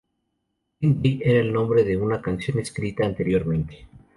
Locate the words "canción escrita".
2.23-3.05